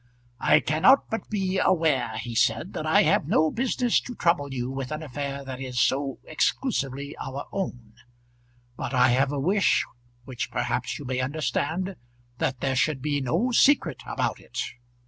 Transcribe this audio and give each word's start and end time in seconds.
"I 0.39 0.61
cannot 0.61 1.11
but 1.11 1.29
be 1.29 1.59
aware," 1.59 2.17
he 2.17 2.33
said, 2.33 2.73
"that 2.73 2.87
I 2.87 3.03
have 3.03 3.27
no 3.27 3.51
business 3.51 4.01
to 4.01 4.15
trouble 4.15 4.51
you 4.51 4.71
with 4.71 4.91
an 4.91 5.03
affair 5.03 5.45
that 5.45 5.61
is 5.61 5.79
so 5.79 6.17
exclusively 6.23 7.15
our 7.23 7.45
own; 7.51 7.93
but 8.75 8.95
I 8.95 9.09
have 9.09 9.31
a 9.31 9.39
wish, 9.39 9.85
which 10.25 10.49
perhaps 10.49 10.97
you 10.97 11.05
may 11.05 11.19
understand, 11.19 11.97
that 12.39 12.61
there 12.61 12.75
should 12.75 13.03
be 13.03 13.21
no 13.21 13.51
secret 13.51 14.01
about 14.07 14.39
it. 14.39 14.59